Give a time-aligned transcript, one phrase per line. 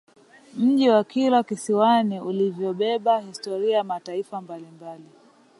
[0.57, 5.05] Mji wa Kilwa Kisiwani ulivyobeba historia ya mataifa mbalimbali